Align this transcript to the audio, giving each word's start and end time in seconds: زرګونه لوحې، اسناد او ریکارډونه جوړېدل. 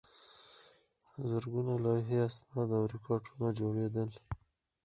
زرګونه 1.29 1.73
لوحې، 1.83 2.17
اسناد 2.27 2.69
او 2.77 2.83
ریکارډونه 2.93 3.47
جوړېدل. 3.59 4.09